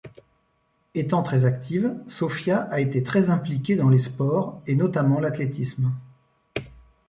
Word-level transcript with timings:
Étant 0.95 1.21
très 1.21 1.45
active, 1.45 1.93
Sofia 2.07 2.61
a 2.71 2.79
été 2.79 3.03
très 3.03 3.29
impliqué 3.29 3.75
dans 3.75 3.87
les 3.89 3.99
sports 3.99 4.59
et 4.65 4.73
notamment 4.73 5.19
l'athlétisme. 5.19 5.91